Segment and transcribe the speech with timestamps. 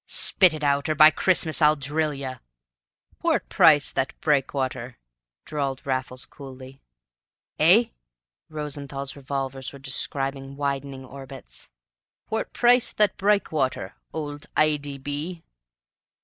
[0.07, 2.37] "Spit it out, or, by Christmas, I'll drill you!"
[3.23, 4.95] "Whort price thet brikewater?"
[5.45, 6.81] drawled Raffles coolly.
[7.59, 7.89] "Eh?"
[8.49, 11.69] Rosenthall's revolvers were describing widening orbits.
[12.31, 15.43] "Whort price thet brikewater old _I.D.B.